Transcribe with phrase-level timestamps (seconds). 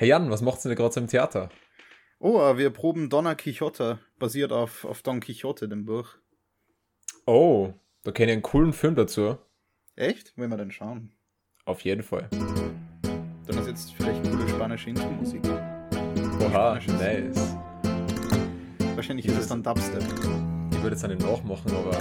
[0.00, 1.48] Hey Jan, was macht's denn gerade so im Theater?
[2.20, 6.10] Oh, äh, wir proben Donna Quixote, basiert auf, auf Don Quixote, dem Buch.
[7.26, 7.72] Oh,
[8.04, 9.38] da kenne ich einen coolen Film dazu.
[9.96, 10.38] Echt?
[10.38, 11.10] Wollen wir denn schauen?
[11.64, 12.28] Auf jeden Fall.
[12.30, 15.42] Dann ist jetzt vielleicht coole spanische Intro-Musik.
[16.44, 17.56] Oha, nice.
[18.94, 20.04] Wahrscheinlich ist es dann Dubstep.
[20.70, 21.98] Ich würde jetzt einen nachmachen, aber.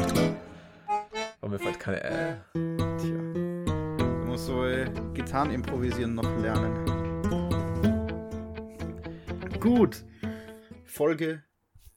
[1.41, 2.04] Aber mir fällt keine.
[2.04, 2.36] Äh.
[2.54, 3.18] Tja.
[3.98, 4.86] Du musst so äh,
[5.16, 6.96] Gitarren improvisieren noch lernen.
[9.60, 10.06] Gut.
[10.86, 11.43] Folge.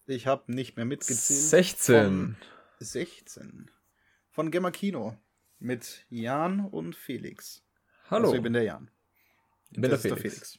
[0.06, 1.41] Ich habe nicht mehr mitgezählt.
[1.50, 2.05] 16.
[2.05, 2.36] Von
[2.78, 3.70] 16.
[4.30, 5.16] Von Gemma Kino.
[5.59, 7.62] Mit Jan und Felix.
[8.09, 8.24] Hallo.
[8.24, 8.91] Also ich bin der Jan.
[9.70, 10.59] ich bin der Das ist Felix.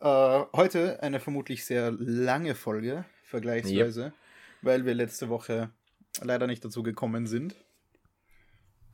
[0.00, 4.14] Äh, heute eine vermutlich sehr lange Folge, vergleichsweise,
[4.62, 5.70] weil wir letzte Woche
[6.22, 7.56] leider nicht dazu gekommen sind.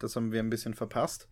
[0.01, 1.29] Das haben wir ein bisschen verpasst.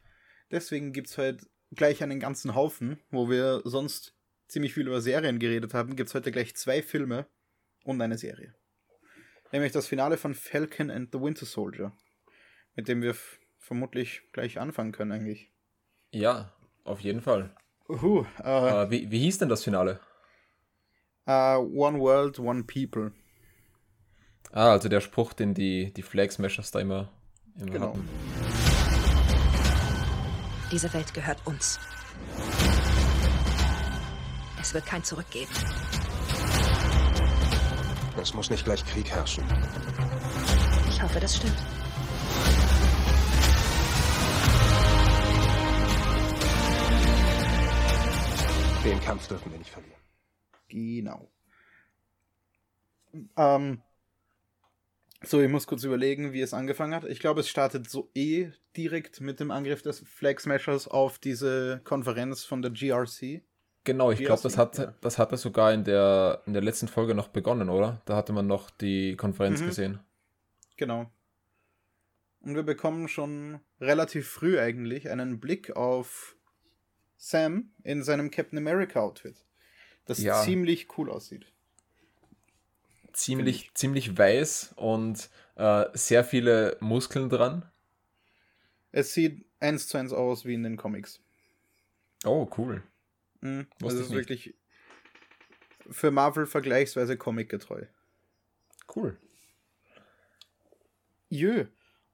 [0.50, 4.14] Deswegen gibt es heute gleich einen ganzen Haufen, wo wir sonst
[4.52, 7.26] ziemlich viel über Serien geredet haben, gibt es heute gleich zwei Filme
[7.84, 8.54] und eine Serie.
[9.50, 11.92] Nämlich das Finale von Falcon and the Winter Soldier,
[12.74, 13.14] mit dem wir
[13.58, 15.50] vermutlich gleich anfangen können eigentlich.
[16.10, 16.52] Ja,
[16.84, 17.54] auf jeden Fall.
[17.88, 20.00] Uhu, äh, Äh, wie, wie hieß denn das Finale?
[21.26, 23.12] äh, One World, One People.
[24.52, 27.10] Ah, also der Spruch, den die, die Flag Smashers da immer,
[27.58, 27.88] immer Genau.
[27.88, 28.08] hatten.
[30.70, 31.78] Diese Welt gehört uns.
[34.62, 35.50] Es wird kein Zurück geben.
[38.16, 39.42] Es muss nicht gleich Krieg herrschen.
[40.88, 41.56] Ich hoffe, das stimmt.
[48.84, 50.00] Den Kampf dürfen wir nicht verlieren.
[50.68, 51.28] Genau.
[53.36, 53.82] Ähm,
[55.22, 57.04] so, ich muss kurz überlegen, wie es angefangen hat.
[57.04, 61.80] Ich glaube, es startet so eh direkt mit dem Angriff des Flag Smashers auf diese
[61.82, 63.42] Konferenz von der GRC.
[63.84, 64.94] Genau, ich glaube, das, hat, ja.
[65.00, 68.00] das hatte sogar in der, in der letzten Folge noch begonnen, oder?
[68.04, 69.66] Da hatte man noch die Konferenz Mhm.
[69.66, 70.00] gesehen.
[70.76, 71.10] Genau.
[72.40, 76.36] Und wir bekommen schon relativ früh eigentlich einen Blick auf
[77.16, 79.36] Sam in seinem Captain America Outfit.
[80.06, 80.42] Das Ja.
[80.42, 81.46] ziemlich cool aussieht.
[83.12, 87.64] Ziemlich, ziemlich weiß und äh, sehr viele Muskeln dran.
[88.90, 91.20] Es sieht eins zu eins aus wie in den Comics.
[92.24, 92.82] Oh, cool.
[93.42, 93.66] Mhm.
[93.78, 94.18] Wusste Also ist nicht.
[94.18, 94.54] wirklich
[95.90, 97.84] für Marvel vergleichsweise comicgetreu.
[98.94, 99.18] Cool.
[101.28, 101.66] Jö.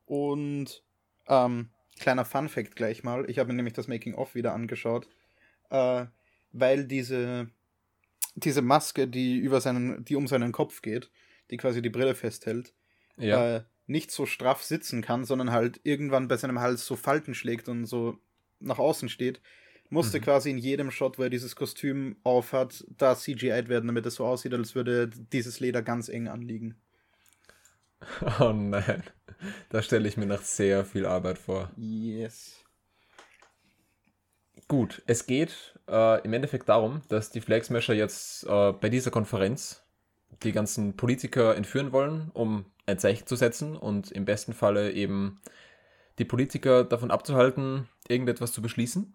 [0.07, 0.83] Und
[1.27, 3.29] ähm, kleiner Fun Fact gleich mal.
[3.29, 5.09] Ich habe mir nämlich das Making of wieder angeschaut,
[5.71, 6.07] äh,
[6.53, 7.51] weil diese
[8.35, 11.11] diese Maske, die über seinen, die um seinen Kopf geht,
[11.51, 12.73] die quasi die Brille festhält,
[13.17, 13.57] Ja.
[13.57, 17.69] äh, nicht so straff sitzen kann, sondern halt irgendwann bei seinem Hals so Falten schlägt
[17.69, 18.17] und so
[18.61, 19.41] nach außen steht,
[19.91, 20.23] musste Mhm.
[20.23, 24.27] quasi in jedem Shot, wo er dieses Kostüm aufhat, da CGI'd werden, damit es so
[24.27, 26.77] aussieht, als würde dieses Leder ganz eng anliegen.
[28.41, 29.03] Oh nein.
[29.71, 31.71] Da stelle ich mir nach sehr viel Arbeit vor.
[31.77, 32.65] Yes.
[34.69, 39.11] Gut, es geht äh, im Endeffekt darum, dass die Flag Smasher jetzt äh, bei dieser
[39.11, 39.83] Konferenz
[40.43, 45.41] die ganzen Politiker entführen wollen, um ein Zeichen zu setzen und im besten Falle eben
[46.19, 49.15] die Politiker davon abzuhalten, irgendetwas zu beschließen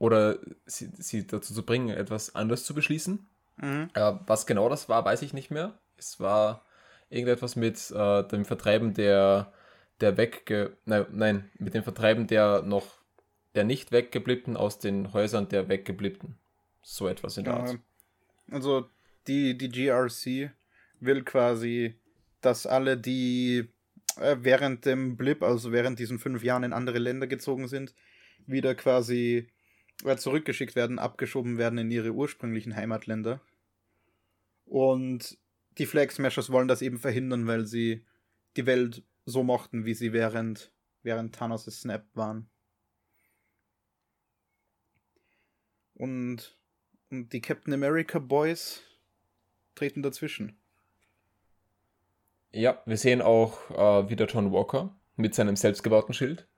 [0.00, 3.28] oder sie, sie dazu zu bringen, etwas anderes zu beschließen.
[3.58, 3.90] Mhm.
[3.92, 5.78] Äh, was genau das war, weiß ich nicht mehr.
[5.98, 6.64] Es war
[7.10, 9.52] irgendetwas mit äh, dem Vertreiben der,
[10.00, 10.74] der wegge...
[10.86, 12.86] Nein, nein, mit dem Vertreiben der noch...
[13.54, 16.38] der nicht weggebliebten aus den Häusern der weggebliebten.
[16.82, 17.78] So etwas in der Art.
[18.50, 18.88] Also
[19.26, 20.50] die, die GRC
[21.00, 21.94] will quasi,
[22.40, 23.68] dass alle, die
[24.16, 27.94] äh, während dem Blip, also während diesen fünf Jahren in andere Länder gezogen sind,
[28.46, 29.50] wieder quasi
[30.04, 33.40] zurückgeschickt werden, abgeschoben werden in ihre ursprünglichen Heimatländer.
[34.64, 35.38] Und
[35.78, 38.04] die Flag Smashers wollen das eben verhindern, weil sie
[38.56, 40.72] die Welt so mochten, wie sie während,
[41.02, 42.48] während Thanos' Snap waren.
[45.94, 46.58] Und,
[47.10, 48.82] und die Captain America Boys
[49.74, 50.58] treten dazwischen.
[52.52, 56.48] Ja, wir sehen auch äh, wieder John Walker mit seinem selbstgebauten Schild,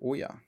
[0.00, 0.40] Oh ja.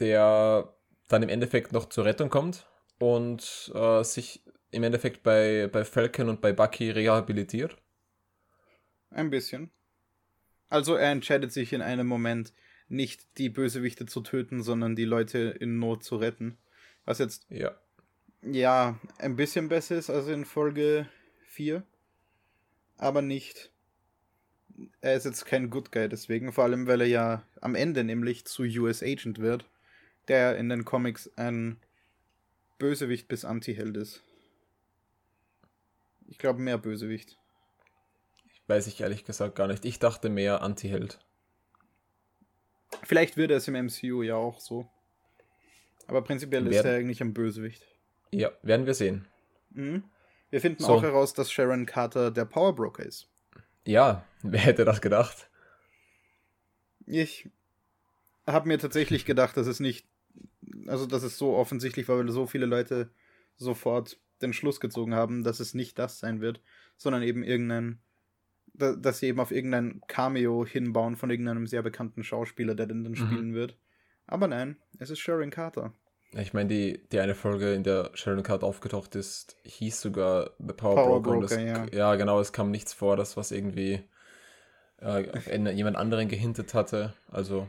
[0.00, 0.74] der
[1.12, 2.66] dann im Endeffekt noch zur Rettung kommt
[2.98, 7.76] und äh, sich im Endeffekt bei, bei Falcon und bei Bucky rehabilitiert.
[9.10, 9.70] Ein bisschen.
[10.68, 12.54] Also er entscheidet sich in einem Moment,
[12.88, 16.58] nicht die Bösewichte zu töten, sondern die Leute in Not zu retten.
[17.04, 17.74] Was jetzt, Ja.
[18.42, 21.08] ja, ein bisschen besser ist als in Folge
[21.46, 21.82] 4.
[22.96, 23.70] Aber nicht.
[25.00, 28.46] Er ist jetzt kein Good Guy deswegen, vor allem weil er ja am Ende nämlich
[28.46, 29.66] zu US Agent wird,
[30.28, 31.78] der in den Comics ein
[32.78, 34.22] Bösewicht bis Anti-Held ist.
[36.28, 37.38] Ich glaube mehr Bösewicht.
[38.66, 39.84] Weiß ich ehrlich gesagt gar nicht.
[39.84, 41.18] Ich dachte mehr Anti-Held.
[43.02, 44.88] Vielleicht wird es im MCU ja auch so.
[46.06, 47.86] Aber prinzipiell werden, ist er eigentlich ein Bösewicht.
[48.30, 49.26] Ja, werden wir sehen.
[49.70, 50.04] Mhm.
[50.50, 50.88] Wir finden so.
[50.92, 53.28] auch heraus, dass Sharon Carter der Powerbroker ist.
[53.86, 55.48] Ja, wer hätte das gedacht?
[57.06, 57.48] Ich
[58.46, 60.06] habe mir tatsächlich gedacht, dass es nicht,
[60.86, 63.10] also dass es so offensichtlich war, weil so viele Leute
[63.56, 66.60] sofort den Schluss gezogen haben, dass es nicht das sein wird,
[66.96, 68.00] sondern eben irgendein,
[68.74, 73.12] dass sie eben auf irgendein Cameo hinbauen von irgendeinem sehr bekannten Schauspieler, der den dann
[73.12, 73.16] mhm.
[73.16, 73.76] spielen wird.
[74.26, 75.92] Aber nein, es ist Sharon Carter.
[76.34, 80.72] Ich meine, die, die eine Folge, in der Sharon Carter aufgetaucht ist, hieß sogar The
[80.72, 81.40] Power, Power Broker.
[81.40, 81.86] Broker ja.
[81.92, 82.14] ja.
[82.14, 84.02] genau, es kam nichts vor, das was irgendwie
[85.02, 87.12] äh, jemand anderen gehintet hatte.
[87.28, 87.68] Also.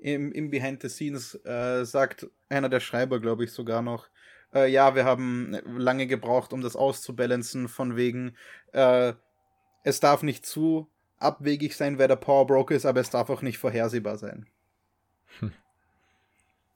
[0.00, 4.08] Im, im Behind the Scenes äh, sagt einer der Schreiber, glaube ich, sogar noch,
[4.54, 8.36] äh, ja, wir haben lange gebraucht, um das auszubalancen, von wegen,
[8.72, 9.12] äh,
[9.84, 13.42] es darf nicht zu abwegig sein, wer der Power Broker ist, aber es darf auch
[13.42, 14.46] nicht vorhersehbar sein.
[15.38, 15.52] Hm.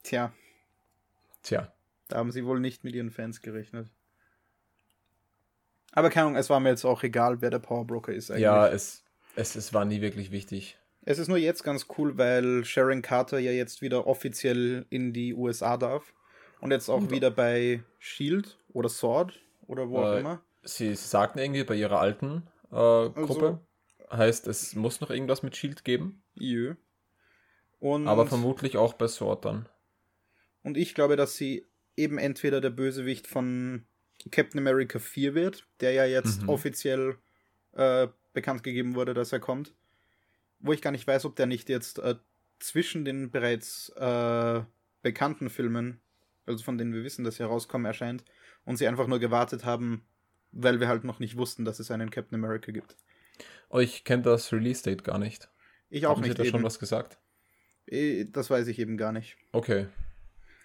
[0.03, 0.32] Tja.
[1.43, 1.73] Tja.
[2.09, 3.91] Da haben sie wohl nicht mit ihren Fans gerechnet.
[5.93, 8.43] Aber keine Ahnung, es war mir jetzt auch egal, wer der Power Broker ist eigentlich.
[8.43, 9.05] Ja, es,
[9.37, 10.79] es, es war nie wirklich wichtig.
[11.06, 15.34] Es ist nur jetzt ganz cool, weil Sharon Carter ja jetzt wieder offiziell in die
[15.34, 16.14] USA darf.
[16.60, 17.10] Und jetzt auch ja.
[17.10, 20.42] wieder bei Shield oder Sword oder wo auch äh, immer.
[20.62, 23.60] Sie, sie sagten irgendwie bei ihrer alten äh, also Gruppe.
[24.08, 26.22] Also, heißt, es muss noch irgendwas mit Shield geben.
[26.34, 26.74] Jö.
[27.80, 29.68] Und Aber vermutlich auch bei Sword dann.
[30.62, 31.66] Und ich glaube, dass sie
[31.96, 33.84] eben entweder der Bösewicht von
[34.30, 36.48] Captain America 4 wird, der ja jetzt mhm.
[36.48, 37.18] offiziell
[37.72, 39.74] äh, bekannt gegeben wurde, dass er kommt.
[40.64, 42.14] Wo ich gar nicht weiß, ob der nicht jetzt äh,
[42.58, 44.62] zwischen den bereits äh,
[45.02, 46.00] bekannten Filmen,
[46.46, 48.25] also von denen wir wissen, dass sie herauskommen, erscheint,
[48.64, 50.06] und sie einfach nur gewartet haben,
[50.52, 52.96] weil wir halt noch nicht wussten, dass es einen Captain America gibt.
[53.69, 55.50] Oh, ich kenne das Release-Date gar nicht.
[55.90, 56.38] Ich auch Haben nicht.
[56.38, 57.19] Sie da schon was gesagt?
[57.87, 59.37] Eh, das weiß ich eben gar nicht.
[59.52, 59.88] Okay.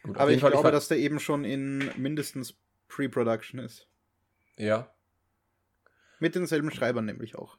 [0.03, 2.55] Gut, Aber ich Fall, glaube, ich dass der eben schon in mindestens
[2.87, 3.87] Pre-Production ist.
[4.57, 4.93] Ja.
[6.19, 7.57] Mit denselben Schreibern nämlich auch.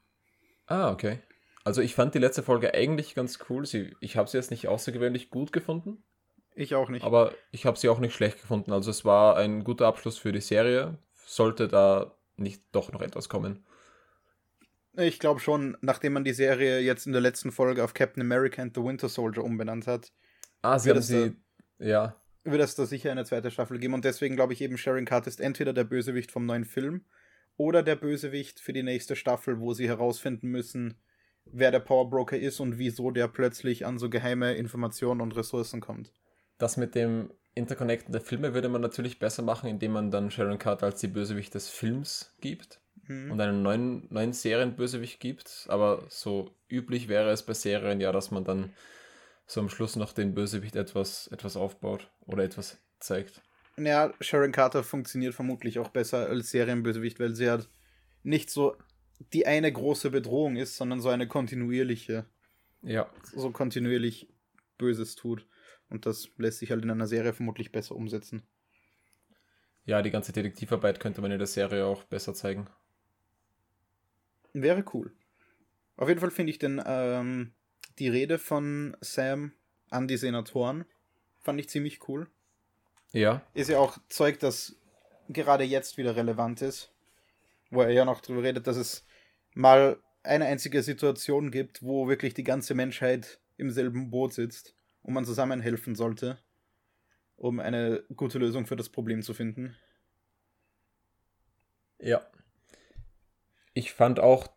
[0.67, 1.21] Ah, okay.
[1.65, 3.67] Also ich fand die letzte Folge eigentlich ganz cool.
[3.67, 6.03] Sie, ich habe sie jetzt nicht außergewöhnlich gut gefunden.
[6.55, 7.05] Ich auch nicht.
[7.05, 8.73] Aber ich habe sie auch nicht schlecht gefunden.
[8.73, 10.99] Also es war ein guter Abschluss für die Serie.
[11.27, 13.65] Sollte da nicht doch noch etwas kommen.
[14.95, 18.61] Ich glaube schon, nachdem man die Serie jetzt in der letzten Folge auf Captain America
[18.61, 20.13] and the Winter Soldier umbenannt hat.
[20.63, 21.37] Ah, sie haben sie.
[21.79, 23.95] Da, ja wird es da sicher eine zweite Staffel geben.
[23.95, 27.05] Und deswegen glaube ich eben, Sharon Carter ist entweder der Bösewicht vom neuen Film
[27.57, 30.99] oder der Bösewicht für die nächste Staffel, wo sie herausfinden müssen,
[31.53, 36.13] wer der Powerbroker ist und wieso der plötzlich an so geheime Informationen und Ressourcen kommt.
[36.59, 40.59] Das mit dem Interconnecten der Filme würde man natürlich besser machen, indem man dann Sharon
[40.59, 43.31] Carter als die Bösewicht des Films gibt hm.
[43.31, 45.67] und einen neuen, neuen Serienbösewicht gibt.
[45.69, 48.73] Aber so üblich wäre es bei Serien ja, dass man dann
[49.47, 53.43] so am Schluss noch den Bösewicht etwas, etwas aufbaut oder etwas zeigt.
[53.77, 57.69] Ja, Sharon Carter funktioniert vermutlich auch besser als Serienbösewicht, weil sie halt
[58.23, 58.77] nicht so
[59.33, 62.27] die eine große Bedrohung ist, sondern so eine kontinuierliche.
[62.83, 63.11] Ja.
[63.35, 64.29] So kontinuierlich
[64.79, 65.47] Böses tut.
[65.89, 68.43] Und das lässt sich halt in einer Serie vermutlich besser umsetzen.
[69.85, 72.69] Ja, die ganze Detektivarbeit könnte man in der Serie auch besser zeigen.
[74.53, 75.13] Wäre cool.
[75.97, 77.53] Auf jeden Fall finde ich den ähm,
[77.99, 79.53] die Rede von Sam
[79.91, 80.85] an die Senatoren
[81.41, 82.29] fand ich ziemlich cool.
[83.13, 83.43] Ja.
[83.55, 84.77] Ist ja auch Zeug, das
[85.29, 86.93] gerade jetzt wieder relevant ist,
[87.71, 89.05] wo er ja noch darüber redet, dass es
[89.55, 95.15] mal eine einzige Situation gibt, wo wirklich die ganze Menschheit im selben Boot sitzt und
[95.15, 96.39] man zusammen helfen sollte,
[97.37, 99.77] um eine gute Lösung für das Problem zu finden.
[101.99, 102.23] Ja.
[103.75, 104.49] Ich fand auch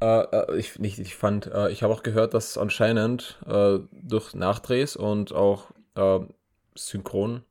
[0.00, 4.34] äh, äh, ich, nicht, ich fand, äh, ich habe auch gehört, dass anscheinend äh, durch
[4.34, 6.20] Nachdrehs und auch äh,
[6.74, 7.44] Synchron,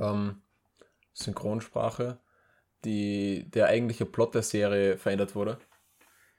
[0.00, 0.42] ähm,
[1.12, 2.18] Synchronsprache
[2.86, 5.58] die, der eigentliche Plot der Serie verändert wurde.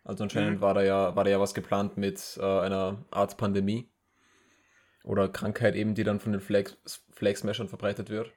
[0.04, 0.62] Also anscheinend mhm.
[0.62, 3.90] war da ja, war da ja was geplant mit äh, einer Art Pandemie
[5.04, 6.72] oder Krankheit eben, die dann von den Flag,
[7.12, 8.32] Flag Smashern verbreitet wird.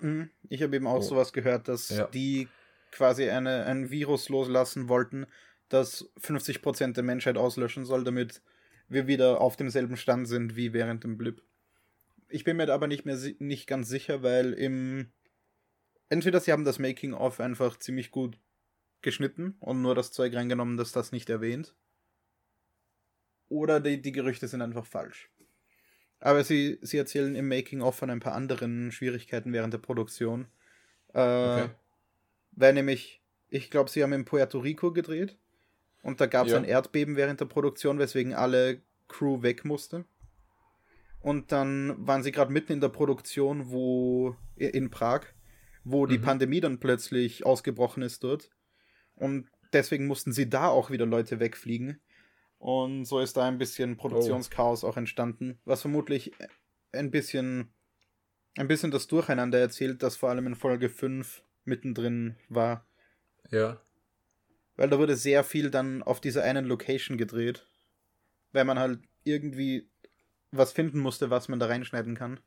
[0.00, 0.30] Mhm.
[0.48, 1.02] Ich habe eben auch oh.
[1.02, 2.06] sowas gehört, dass ja.
[2.06, 2.48] die
[2.90, 5.26] quasi eine, ein Virus loslassen wollten,
[5.68, 8.42] das 50% der Menschheit auslöschen soll, damit
[8.88, 11.42] wir wieder auf demselben Stand sind wie während dem Blip.
[12.28, 15.12] Ich bin mir aber nicht mehr nicht ganz sicher, weil im
[16.12, 18.38] entweder sie haben das Making of einfach ziemlich gut
[19.00, 21.74] geschnitten und nur das Zeug reingenommen, das das nicht erwähnt.
[23.48, 25.30] Oder die, die Gerüchte sind einfach falsch.
[26.20, 30.48] Aber sie, sie erzählen im Making-of von ein paar anderen Schwierigkeiten während der Produktion.
[31.14, 31.70] Äh, okay.
[32.52, 35.38] Weil nämlich, ich glaube, sie haben in Puerto Rico gedreht
[36.02, 36.58] und da gab es ja.
[36.58, 40.04] ein Erdbeben während der Produktion, weswegen alle Crew weg musste.
[41.20, 45.22] Und dann waren sie gerade mitten in der Produktion, wo in Prag,
[45.84, 46.22] wo die mhm.
[46.22, 48.50] Pandemie dann plötzlich ausgebrochen ist dort.
[49.14, 52.00] Und deswegen mussten sie da auch wieder Leute wegfliegen.
[52.58, 54.88] Und so ist da ein bisschen Produktionschaos oh.
[54.88, 56.32] auch entstanden, was vermutlich
[56.92, 57.72] ein bisschen,
[58.56, 62.86] ein bisschen das Durcheinander erzählt, das vor allem in Folge 5 mittendrin war.
[63.50, 63.80] Ja.
[64.76, 67.66] Weil da wurde sehr viel dann auf dieser einen Location gedreht.
[68.52, 69.90] Weil man halt irgendwie
[70.52, 72.38] was finden musste, was man da reinschneiden kann.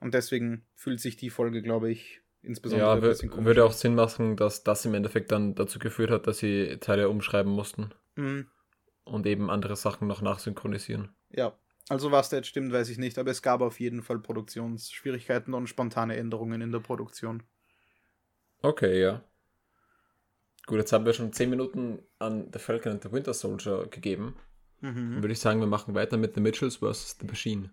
[0.00, 3.44] Und deswegen fühlt sich die Folge, glaube ich, insbesondere ja, komisch.
[3.46, 7.08] Würde auch Sinn machen, dass das im Endeffekt dann dazu geführt hat, dass sie Teile
[7.08, 7.90] umschreiben mussten.
[8.16, 8.46] Mhm.
[9.04, 11.14] Und eben andere Sachen noch nachsynchronisieren.
[11.30, 14.18] Ja, also was da jetzt stimmt, weiß ich nicht, aber es gab auf jeden Fall
[14.18, 17.42] Produktionsschwierigkeiten und spontane Änderungen in der Produktion.
[18.60, 19.22] Okay, ja.
[20.66, 24.36] Gut, jetzt haben wir schon 10 Minuten an The Falcon and the Winter Soldier gegeben.
[24.80, 25.12] Mhm.
[25.12, 27.16] Dann würde ich sagen, wir machen weiter mit The Mitchells vs.
[27.20, 27.70] The Machine.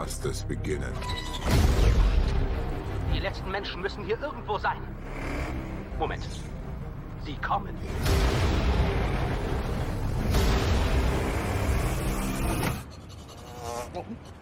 [0.00, 0.92] Lasst es beginnen.
[3.12, 4.80] Die letzten Menschen müssen hier irgendwo sein.
[5.98, 6.24] Moment.
[7.24, 7.76] Sie kommen.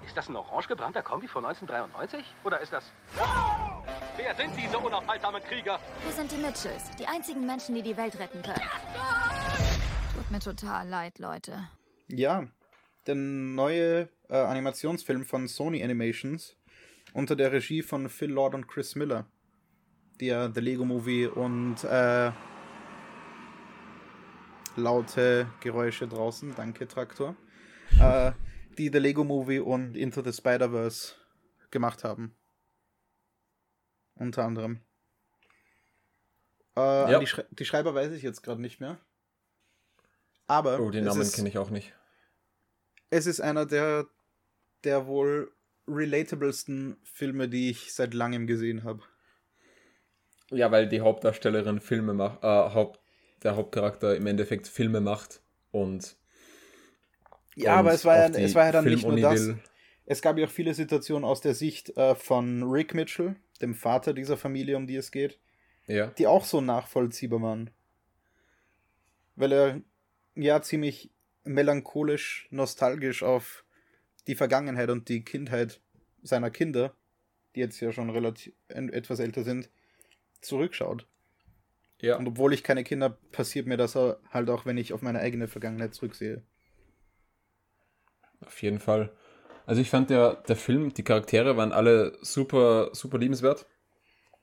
[0.06, 2.22] Ist das ein orange gebrannter Kombi von 1993?
[2.44, 2.92] Oder ist das...
[4.18, 5.80] Wer sind diese unaufhaltsamen Krieger?
[6.04, 8.60] Wir sind die Mitchells, die einzigen Menschen, die die Welt retten können.
[10.14, 11.66] Tut mir total leid, Leute.
[12.08, 12.44] Ja,
[13.06, 16.56] der neue äh, Animationsfilm von Sony Animations
[17.12, 19.26] unter der Regie von Phil Lord und Chris Miller,
[20.20, 22.32] die ja The Lego Movie und äh,
[24.76, 27.36] laute Geräusche draußen, danke Traktor,
[28.00, 28.32] äh,
[28.78, 31.14] die The Lego Movie und Into the Spider-Verse
[31.70, 32.36] gemacht haben
[34.16, 34.80] unter anderem.
[36.76, 36.80] Äh,
[37.12, 37.18] ja.
[37.18, 38.98] die, Schrei die, Schreiber weiß ich jetzt gerade nicht mehr.
[40.46, 40.80] Aber.
[40.80, 41.94] Oh, den Namen kenne ich auch nicht.
[43.10, 44.06] Es ist einer der,
[44.84, 45.52] der wohl
[45.88, 49.02] relatablesten Filme, die ich seit langem gesehen habe.
[50.50, 53.00] Ja, weil die Hauptdarstellerin Filme macht, äh, Haupt,
[53.42, 55.40] der Hauptcharakter im Endeffekt Filme macht
[55.70, 56.16] und.
[57.54, 59.46] Ja, und aber es war ja, es war ja dann nicht nur das.
[59.46, 59.58] Will.
[60.06, 64.14] Es gab ja auch viele Situationen aus der Sicht äh, von Rick Mitchell, dem Vater
[64.14, 65.40] dieser Familie, um die es geht,
[65.86, 66.06] ja.
[66.06, 67.70] die auch so nachvollziehbar waren.
[69.34, 69.80] Weil er
[70.36, 71.10] ja ziemlich
[71.42, 73.65] melancholisch, nostalgisch auf
[74.26, 75.80] die Vergangenheit und die Kindheit
[76.22, 76.94] seiner Kinder,
[77.54, 79.70] die jetzt ja schon relativ etwas älter sind,
[80.40, 81.06] zurückschaut.
[82.00, 82.16] Ja.
[82.16, 85.48] Und obwohl ich keine Kinder, passiert mir das halt auch, wenn ich auf meine eigene
[85.48, 86.42] Vergangenheit zurücksehe.
[88.44, 89.12] Auf jeden Fall.
[89.64, 93.66] Also ich fand der, der Film, die Charaktere waren alle super, super liebenswert.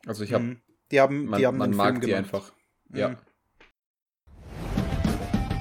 [0.06, 0.62] Also ich habe, mhm.
[0.92, 2.52] die haben, man, die haben man mag die einfach.
[2.90, 2.98] Mhm.
[2.98, 3.18] Ja.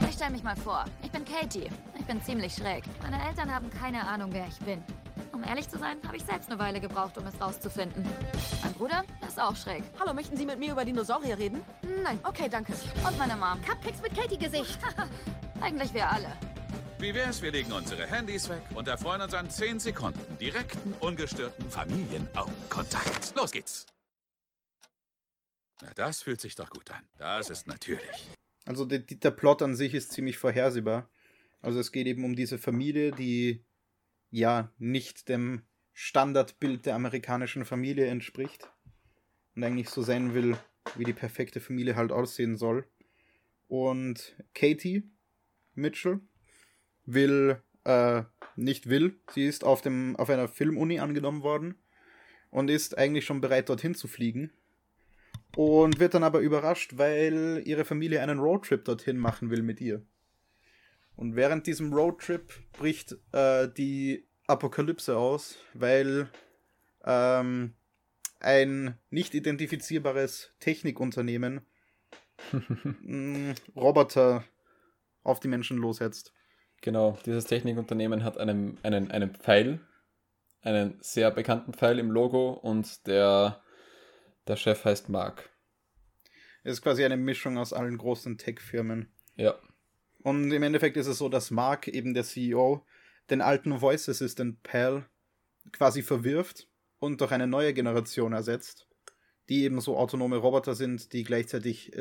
[0.09, 0.85] Ich stell mich mal vor.
[1.02, 1.69] Ich bin Katie.
[2.02, 2.82] Ich bin ziemlich schräg.
[3.00, 4.82] Meine Eltern haben keine Ahnung, wer ich bin.
[5.32, 8.04] Um ehrlich zu sein, habe ich selbst eine Weile gebraucht, um es rauszufinden.
[8.64, 9.85] Mein Bruder ist auch schräg.
[10.00, 11.62] Hallo, möchten Sie mit mir über Dinosaurier reden?
[12.02, 12.18] Nein.
[12.25, 12.73] Okay, danke.
[13.06, 13.62] Und meine Mom.
[13.62, 14.80] Cupcakes mit Katie-Gesicht.
[15.61, 16.26] Eigentlich wir alle.
[16.99, 21.71] Wie wär's, wir legen unsere Handys weg und erfreuen uns an 10 Sekunden direkten, ungestörten
[21.71, 23.32] Familienaugenkontakt.
[23.37, 23.87] Los geht's!
[25.80, 27.04] Na, das fühlt sich doch gut an.
[27.18, 28.28] Das ist natürlich.
[28.64, 31.09] Also der, der Plot an sich ist ziemlich vorhersehbar.
[31.62, 33.64] Also es geht eben um diese Familie, die
[34.31, 38.71] ja nicht dem Standardbild der amerikanischen Familie entspricht
[39.54, 40.57] und eigentlich so sein will,
[40.97, 42.85] wie die perfekte Familie halt aussehen soll.
[43.69, 45.04] Und Katie
[45.75, 46.21] Mitchell
[47.04, 48.25] will, äh,
[48.57, 49.19] nicht will.
[49.31, 51.76] Sie ist auf, dem, auf einer Filmuni angenommen worden
[52.50, 54.50] und ist eigentlich schon bereit, dorthin zu fliegen.
[55.54, 60.02] Und wird dann aber überrascht, weil ihre Familie einen Roadtrip dorthin machen will mit ihr.
[61.16, 66.28] Und während diesem Roadtrip bricht äh, die Apokalypse aus, weil
[67.04, 67.75] ähm,
[68.40, 71.62] ein nicht identifizierbares Technikunternehmen
[73.76, 74.45] Roboter
[75.23, 76.33] auf die Menschen lossetzt.
[76.81, 79.81] Genau, dieses Technikunternehmen hat einen, einen, einen Pfeil,
[80.62, 83.62] einen sehr bekannten Pfeil im Logo und der,
[84.49, 85.50] der Chef heißt Mark.
[86.64, 89.12] Es ist quasi eine Mischung aus allen großen Tech-Firmen.
[89.37, 89.54] Ja.
[90.23, 92.85] Und im Endeffekt ist es so, dass Mark, eben der CEO,
[93.31, 95.07] den alten Voice Assistant Pal
[95.73, 98.88] quasi verwirft und durch eine neue Generation ersetzt,
[99.49, 101.93] die eben so autonome Roboter sind, die gleichzeitig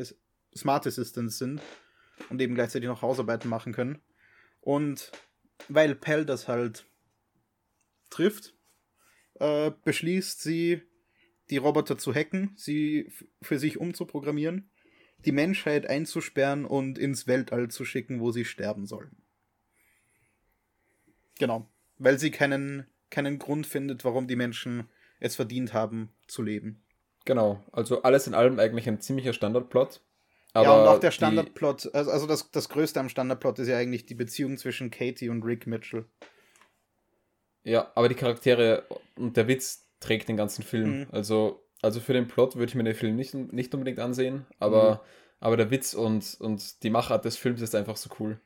[0.56, 1.62] Smart Assistants sind
[2.30, 4.02] und eben gleichzeitig noch Hausarbeiten machen können.
[4.60, 5.12] Und
[5.70, 6.86] weil Pell das halt
[8.10, 8.54] trifft,
[9.36, 10.82] äh, beschließt sie,
[11.50, 13.12] die Roboter zu hacken, sie
[13.42, 14.71] für sich umzuprogrammieren,
[15.26, 19.16] die Menschheit einzusperren und ins Weltall zu schicken, wo sie sterben sollen.
[21.40, 21.68] Genau.
[21.98, 26.84] Weil sie keinen, keinen Grund findet, warum die Menschen es verdient haben, zu leben.
[27.26, 30.02] Genau, also alles in allem eigentlich ein ziemlicher Standardplot.
[30.54, 33.78] Aber ja, und auch der Standardplot, also, also das, das Größte am Standardplot ist ja
[33.78, 36.06] eigentlich die Beziehung zwischen Katie und Rick Mitchell.
[37.64, 38.86] Ja, aber die Charaktere
[39.16, 41.02] und der Witz trägt den ganzen Film.
[41.02, 41.08] Mhm.
[41.12, 44.96] Also, also für den Plot würde ich mir den Film nicht, nicht unbedingt ansehen, aber,
[44.96, 45.00] Mhm.
[45.40, 48.40] aber der Witz und, und die Machart des Films ist einfach so cool.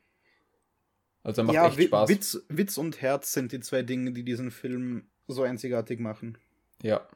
[1.22, 2.08] Also er macht ja, echt Spaß.
[2.08, 6.38] Witz, Witz und Herz sind die zwei Dinge, die diesen Film so einzigartig machen.
[6.82, 7.06] Ja,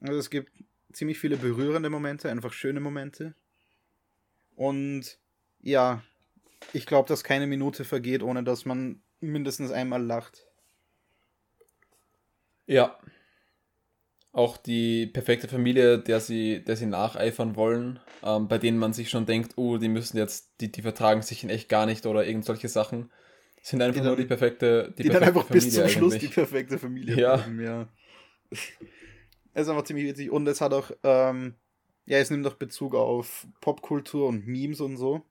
[0.00, 0.52] Also es gibt
[0.92, 3.34] ziemlich viele berührende Momente, einfach schöne Momente.
[4.54, 5.18] Und
[5.60, 6.02] ja,
[6.72, 10.46] ich glaube, dass keine Minute vergeht, ohne dass man mindestens einmal lacht.
[12.66, 12.98] ja.
[14.36, 19.08] Auch die perfekte Familie, der sie, der sie nacheifern wollen, ähm, bei denen man sich
[19.08, 22.26] schon denkt, oh, die müssen jetzt, die, die vertragen sich in echt gar nicht oder
[22.26, 23.10] irgend solche Sachen,
[23.62, 25.88] sind einfach Die nur dann- die perfekte, die, Die, dann perfekte einfach bis zum Familie
[25.98, 26.34] Schluss die eigentlich.
[26.34, 27.36] perfekte Familie Ja.
[27.36, 27.88] bleiben, ja.
[28.50, 30.30] Es ist einfach ziemlich witzig.
[30.30, 31.54] Und es hat auch, ähm,
[32.04, 35.24] ja, es nimmt auch Bezug auf Popkultur und Memes und so.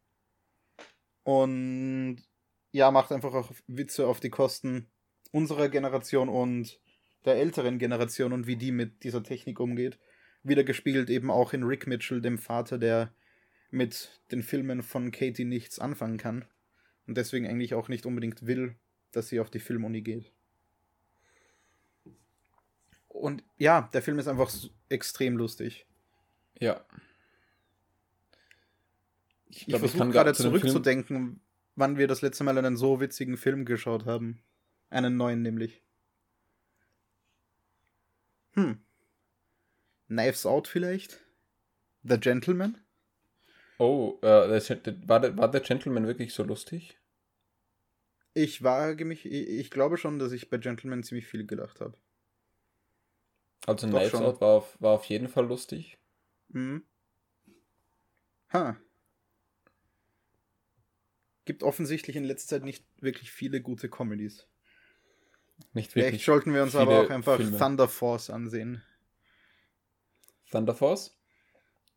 [1.23, 2.17] Und
[2.71, 4.87] ja, macht einfach auch Witze auf die Kosten
[5.31, 6.79] unserer Generation und
[7.25, 9.97] der älteren Generation und wie die mit dieser Technik umgeht.
[10.43, 13.11] Wieder gespiegelt eben auch in Rick Mitchell, dem Vater, der
[13.71, 16.45] mit den Filmen von Katie nichts anfangen kann.
[17.07, 18.75] Und deswegen eigentlich auch nicht unbedingt will,
[19.11, 20.31] dass sie auf die Filmuni geht.
[23.07, 24.51] Und ja, der Film ist einfach
[24.89, 25.85] extrem lustig.
[26.59, 26.85] Ja.
[29.47, 31.39] Ich, glaub, versuche gerade zu zurückzudenken,
[31.75, 34.41] wann wir das letzte Mal einen so witzigen Film geschaut haben.
[34.89, 35.81] Einen neuen nämlich.
[38.55, 38.79] Hm.
[40.07, 41.19] Knives Out vielleicht?
[42.03, 42.77] The Gentleman?
[43.77, 46.97] Oh, äh, war, der, war der Gentleman wirklich so lustig?
[48.33, 51.97] Ich wage mich, ich, ich glaube schon, dass ich bei Gentleman ziemlich viel gelacht habe.
[53.65, 54.23] Also Doch Knives schon.
[54.23, 55.97] Out war auf, war auf jeden Fall lustig.
[56.49, 56.83] Mhm.
[58.53, 58.77] Ha.
[61.45, 64.47] Gibt offensichtlich in letzter Zeit nicht wirklich viele gute Comedies.
[65.73, 66.25] Nicht Vielleicht wirklich.
[66.25, 67.57] sollten wir uns aber auch einfach Filme.
[67.57, 68.83] Thunder Force ansehen.
[70.51, 71.17] Thunder Force?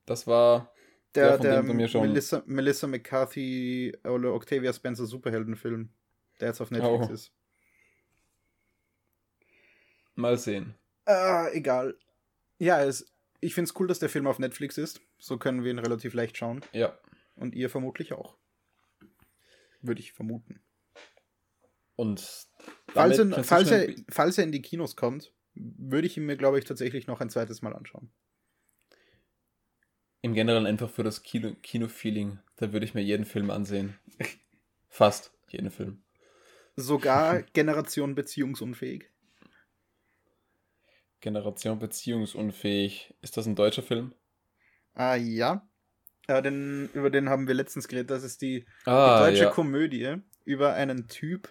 [0.07, 0.73] Das war
[1.15, 2.03] Der, von der, mir schon.
[2.09, 5.91] Melissa, Melissa McCarthy oder Octavia Spencer Superheldenfilm,
[6.41, 7.13] der jetzt auf Netflix Oh.
[7.13, 7.33] ist.
[10.15, 10.75] Mal sehen.
[11.05, 11.97] Ah, egal.
[12.59, 15.01] Ja, es, ich finde es cool, dass der Film auf Netflix ist.
[15.19, 16.65] So können wir ihn relativ leicht schauen.
[16.73, 16.99] Ja.
[17.37, 18.37] Und ihr vermutlich auch.
[19.81, 20.61] Würde ich vermuten.
[21.99, 22.47] Und
[22.91, 26.59] Falls, er, falls, er, falls er in die Kinos kommt, würde ich ihn mir, glaube
[26.61, 28.13] ich, tatsächlich noch ein zweites Mal anschauen.
[30.23, 33.99] im Generellen einfach für das Kino- Kino-Feeling, da würde ich mir jeden Film ansehen.
[34.89, 36.05] Fast jeden Film.
[36.77, 39.11] Sogar Generation beziehungsunfähig.
[41.21, 43.15] Generation beziehungsunfähig.
[43.23, 44.15] Ist das ein deutscher Film?
[44.95, 45.69] Ah, ja.
[46.29, 48.11] Äh, den, über den haben wir letztens geredet.
[48.11, 49.51] Das ist die, Ah, die deutsche ja.
[49.51, 51.49] Komödie über einen Typ,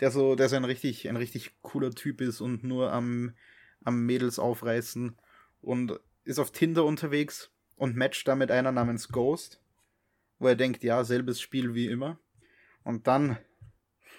[0.00, 3.34] der so, der so ein richtig, ein richtig cooler Typ ist und nur am,
[3.84, 5.16] am Mädels aufreißen
[5.60, 9.60] und ist auf Tinder unterwegs und matcht da mit einer namens Ghost,
[10.38, 12.18] wo er denkt, ja, selbes Spiel wie immer.
[12.84, 13.36] Und dann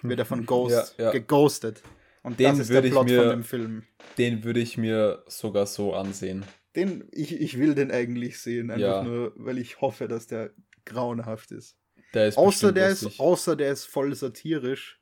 [0.02, 1.10] wird er von Ghost Ja, ja.
[1.12, 1.82] geghostet.
[2.22, 3.82] Und Den das ist der würde ich Plot mir- von dem Film.
[4.18, 6.44] Den würde ich mir sogar so ansehen.
[6.76, 9.02] Den, ich, ich will den eigentlich sehen, einfach Ja.
[9.02, 10.50] nur, weil ich hoffe, dass der
[10.84, 11.76] grauenhaft ist.
[12.14, 13.14] Der ist außer der lustig.
[13.14, 15.00] ist, außer der ist voll satirisch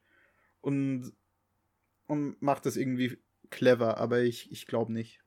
[0.61, 1.13] und,
[2.07, 3.19] und macht das irgendwie
[3.51, 5.21] clever, aber ich, ich glaube nicht.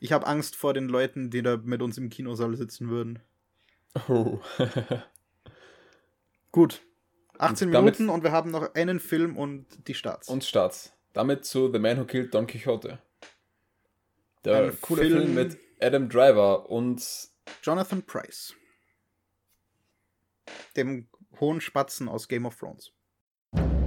[0.00, 3.20] Ich habe Angst vor den Leuten, die da mit uns im Kinosaal sitzen würden.
[4.08, 4.40] Oh.
[6.52, 6.82] Gut.
[7.38, 10.28] 18 Und Minuten und wir haben noch einen Film und die Starts.
[10.28, 10.92] Und Starts.
[11.14, 12.98] Damit zu The Man Who Killed Don Quixote.
[14.44, 17.02] Der Ein coole Film- Film mit Adam Driver und
[17.62, 18.54] Jonathan Price.
[20.76, 21.08] Dem
[21.40, 22.92] hohen Spatzen aus Game of Thrones.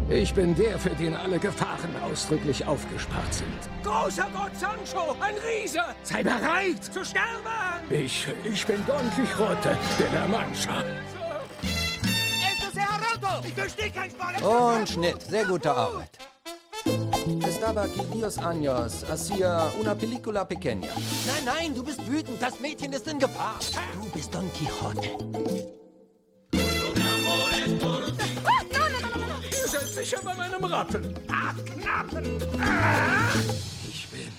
[0.09, 3.47] Ich bin der, für den alle Gefahren ausdrücklich aufgespart sind.
[3.83, 5.81] Großer Gott Sancho, ein Riese!
[6.03, 6.81] Sei bereit!
[6.81, 7.83] Zu sterben!
[7.89, 10.81] Ich, ich bin Don Quixote de la Mancha.
[11.61, 13.45] Esto sea roto!
[13.45, 14.41] Ich verstehe kein Spanisch!
[14.41, 15.21] Und Schnitt.
[15.23, 16.17] Sehr gute Arbeit.
[17.45, 19.03] Estaba aquí dios años.
[19.09, 20.89] Hacía una película pequeña.
[21.25, 22.41] Nein, nein, du bist wütend.
[22.41, 23.59] Das Mädchen ist in Gefahr.
[24.01, 25.76] Du bist Don Quixote.
[29.97, 31.15] Sicher bei meinem Rappen.
[31.27, 32.39] Ach, Knappen!
[32.59, 33.33] Ah!
[33.89, 34.31] Ich bin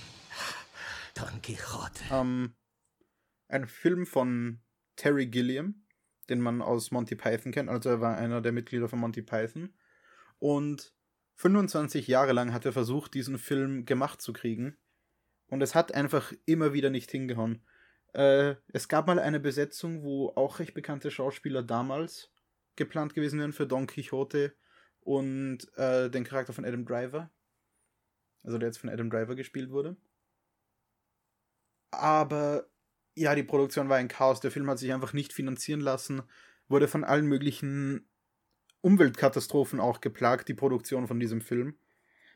[1.15, 2.05] Don Quixote.
[2.13, 2.55] Ähm,
[3.49, 4.61] ein Film von
[4.95, 5.85] Terry Gilliam,
[6.29, 7.69] den man aus Monty Python kennt.
[7.69, 9.75] Also er war einer der Mitglieder von Monty Python.
[10.39, 10.95] Und
[11.35, 14.77] 25 Jahre lang hat er versucht, diesen Film gemacht zu kriegen.
[15.49, 17.65] Und es hat einfach immer wieder nicht hingehauen.
[18.13, 22.31] Äh, es gab mal eine Besetzung, wo auch recht bekannte Schauspieler damals
[22.77, 24.55] geplant gewesen wären für Don Quixote
[25.09, 27.31] und äh, den Charakter von Adam Driver.
[28.43, 29.97] Also der jetzt von Adam Driver gespielt wurde.
[31.91, 32.69] Aber
[33.15, 34.41] ja, die Produktion war ein Chaos.
[34.41, 36.21] Der Film hat sich einfach nicht finanzieren lassen,
[36.69, 38.07] wurde von allen möglichen
[38.83, 41.79] Umweltkatastrophen auch geplagt, die Produktion von diesem Film.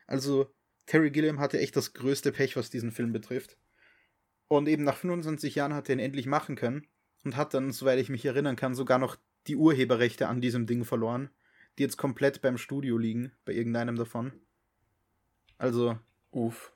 [0.07, 0.51] Also
[0.87, 3.55] Terry Gilliam hatte echt das größte Pech, was diesen Film betrifft.
[4.47, 6.87] Und eben nach 25 Jahren hat er ihn endlich machen können
[7.23, 10.85] und hat dann, soweit ich mich erinnern kann, sogar noch die Urheberrechte an diesem Ding
[10.85, 11.29] verloren,
[11.77, 14.33] die jetzt komplett beim Studio liegen, bei irgendeinem davon.
[15.57, 15.97] Also,
[16.31, 16.71] uff.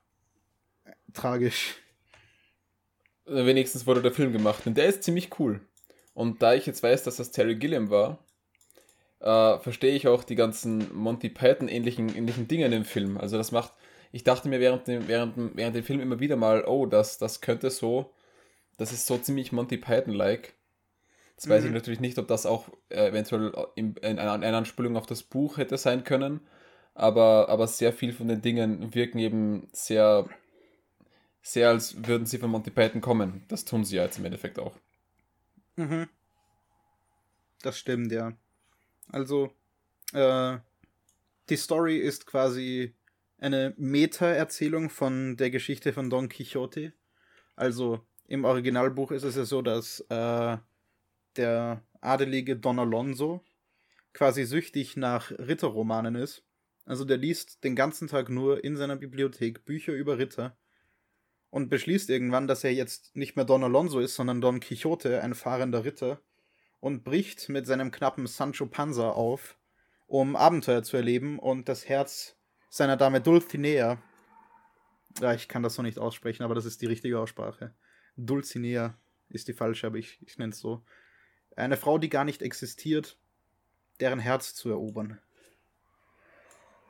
[1.14, 1.76] Tragisch.
[3.26, 5.60] Wenigstens wurde der Film gemacht und der ist ziemlich cool.
[6.14, 8.20] Und da ich jetzt weiß, dass das Terry Gilliam war,
[9.20, 13.18] äh, verstehe ich auch die ganzen Monty Python ähnlichen, ähnlichen Dinge in dem Film.
[13.18, 13.74] Also das macht,
[14.12, 17.42] ich dachte mir während dem, während, während dem Film immer wieder mal, oh, das, das
[17.42, 18.14] könnte so,
[18.78, 20.54] das ist so ziemlich Monty Python-like.
[21.38, 21.52] Jetzt mhm.
[21.52, 21.76] weiß ich mhm.
[21.76, 25.58] natürlich nicht, ob das auch äh, eventuell in, in einer, einer Anspielung auf das Buch
[25.58, 26.42] hätte sein können,
[26.96, 30.28] aber, aber sehr viel von den Dingen wirken eben sehr,
[31.44, 33.46] sehr als würden sie von Monty Python kommen.
[33.50, 34.76] Das tun sie ja jetzt im Endeffekt auch.
[35.76, 36.10] Mhm.
[37.62, 38.34] Das stimmt, ja.
[39.12, 39.52] Also,
[40.14, 40.58] äh,
[41.50, 42.96] die Story ist quasi
[43.38, 46.94] eine Meta-Erzählung von der Geschichte von Don Quixote.
[47.56, 50.58] Also, im Originalbuch ist es ja so, dass äh,
[51.38, 53.44] der adelige Don Alonso
[54.14, 56.44] quasi süchtig nach Ritterromanen ist.
[56.86, 60.58] Also der liest den ganzen Tag nur in seiner Bibliothek Bücher über Ritter
[61.50, 65.36] und beschließt irgendwann, dass er jetzt nicht mehr Don Alonso ist, sondern Don Quixote, ein
[65.36, 66.22] fahrender Ritter,
[66.80, 69.58] und bricht mit seinem knappen Sancho Panza auf,
[70.06, 72.38] um Abenteuer zu erleben und das Herz
[72.70, 74.02] seiner Dame Dulcinea,
[75.20, 77.74] ja, ich kann das so nicht aussprechen, aber das ist die richtige Aussprache.
[78.16, 78.98] Dulcinea
[79.30, 80.84] ist die falsche, aber ich, ich nenne es so.
[81.58, 83.18] Eine Frau, die gar nicht existiert,
[84.00, 85.20] deren Herz zu erobern.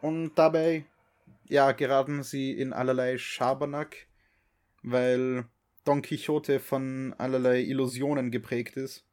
[0.01, 0.86] Und dabei,
[1.49, 4.08] ja, geraten sie in allerlei Schabernack,
[4.84, 5.45] weil
[5.84, 9.08] Don Quixote von allerlei Illusionen geprägt ist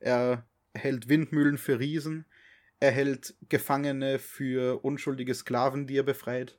[0.00, 2.24] er hält Windmühlen für Riesen.
[2.80, 6.58] Er hält Gefangene für unschuldige Sklaven, die er befreit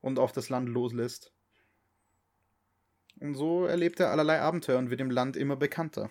[0.00, 1.32] und auf das Land loslässt.
[3.18, 6.10] Und so erlebt er allerlei Abenteuer und wird im Land immer bekannter.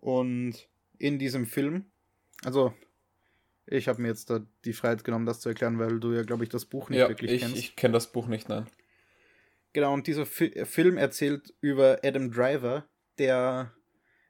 [0.00, 1.84] Und in diesem Film,
[2.42, 2.74] also
[3.66, 6.42] ich habe mir jetzt da die Freiheit genommen, das zu erklären, weil du ja, glaube
[6.42, 7.56] ich, das Buch nicht ja, wirklich ich, kennst.
[7.56, 8.66] Ich kenne das Buch nicht, nein.
[9.72, 13.72] Genau, und dieser Fi Film erzählt über Adam Driver, der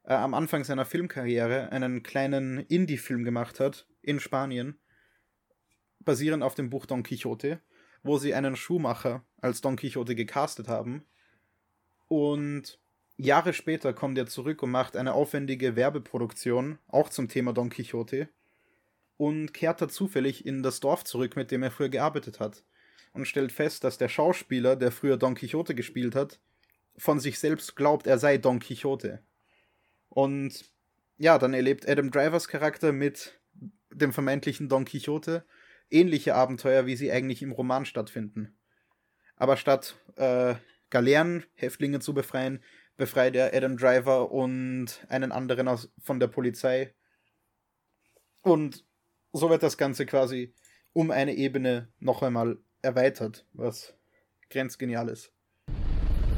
[0.05, 4.79] äh, am Anfang seiner Filmkarriere einen kleinen Indie-Film gemacht hat in Spanien,
[6.01, 7.61] basierend auf dem Buch Don Quixote,
[8.03, 11.07] wo sie einen Schuhmacher als Don Quixote gecastet haben.
[12.09, 12.81] Und
[13.25, 18.29] Jahre später kommt er zurück und macht eine aufwendige Werbeproduktion, auch zum Thema Don Quixote,
[19.17, 22.65] und kehrt da zufällig in das Dorf zurück, mit dem er früher gearbeitet hat,
[23.13, 26.41] und stellt fest, dass der Schauspieler, der früher Don Quixote gespielt hat,
[26.97, 29.23] von sich selbst glaubt, er sei Don Quixote.
[30.09, 30.65] Und
[31.19, 33.39] ja, dann erlebt Adam Drivers Charakter mit
[33.91, 35.45] dem vermeintlichen Don Quixote
[35.91, 38.57] ähnliche Abenteuer, wie sie eigentlich im Roman stattfinden.
[39.37, 40.55] Aber statt äh,
[40.91, 42.63] Galeeren, Häftlinge zu befreien,
[43.01, 46.95] befreit er Adam Driver und einen anderen aus, von der Polizei.
[48.43, 48.85] Und
[49.33, 50.55] so wird das Ganze quasi
[50.93, 53.95] um eine Ebene noch einmal erweitert, was
[54.51, 55.33] grenzgenial ist.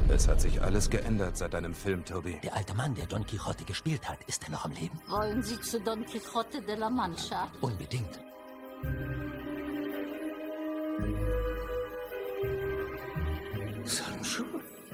[0.09, 2.39] Es hat sich alles geändert seit deinem Film, Toby.
[2.43, 5.01] Der alte Mann, der Don Quixote gespielt hat, ist er noch am Leben?
[5.09, 7.51] Wollen Sie zu Don Quixote de la Mancha?
[7.61, 8.19] Unbedingt.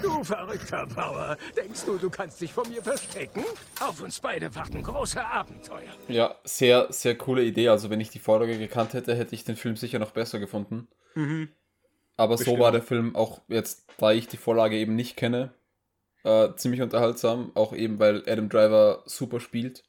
[0.01, 1.37] Du verrückter Bauer.
[1.55, 3.43] Denkst du, du kannst dich vor mir verstecken?
[3.81, 5.91] Auf uns beide warten große Abenteuer.
[6.07, 7.69] Ja, sehr, sehr coole Idee.
[7.69, 10.87] Also, wenn ich die Vorlage gekannt hätte, hätte ich den Film sicher noch besser gefunden.
[11.15, 11.49] Mhm.
[12.15, 12.57] Aber Bestimmt.
[12.57, 15.53] so war der Film auch jetzt, da ich die Vorlage eben nicht kenne,
[16.23, 17.51] äh, ziemlich unterhaltsam.
[17.55, 19.83] Auch eben, weil Adam Driver super spielt.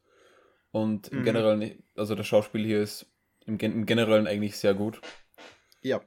[0.73, 1.25] Und im mhm.
[1.25, 3.07] Generellen, also das Schauspiel hier ist
[3.46, 5.01] im, im Generellen eigentlich sehr gut.
[5.83, 6.01] Ja.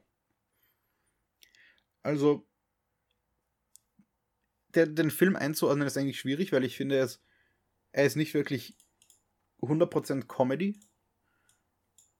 [2.02, 2.46] Also,
[4.76, 7.22] der, den Film einzuordnen ist eigentlich schwierig, weil ich finde, er ist,
[7.92, 8.76] er ist nicht wirklich
[9.62, 10.80] 100% Comedy,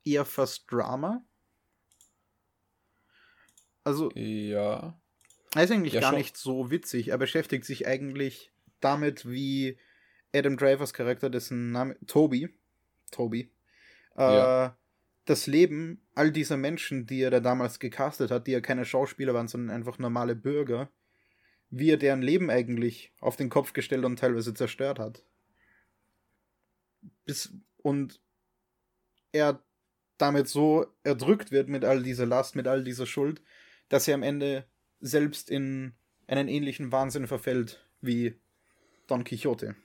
[0.06, 1.26] eher fast Drama.
[3.84, 4.12] Also.
[4.16, 5.00] Ja.
[5.56, 6.20] Er ist eigentlich Ja, gar schon.
[6.20, 7.10] nicht so witzig.
[7.10, 9.78] Er beschäftigt sich eigentlich damit, wie
[10.34, 12.50] Adam Drivers Charakter, dessen Name Toby,
[13.12, 13.52] Toby,
[14.18, 14.78] äh, Ja.
[15.26, 19.34] das Leben all dieser Menschen, die er da damals gecastet hat, die ja keine Schauspieler
[19.34, 20.92] waren, sondern einfach normale Bürger,
[21.76, 25.24] wie er deren Leben eigentlich auf den Kopf gestellt und teilweise zerstört hat.
[27.26, 28.20] Bis, und
[29.32, 29.60] er
[30.20, 33.42] damit so erdrückt wird mit all dieser Last, mit all dieser Schuld,
[33.90, 34.66] dass er am Ende
[35.00, 35.94] selbst in
[36.28, 38.36] einen ähnlichen Wahnsinn verfällt wie
[39.08, 39.76] Don Quixote.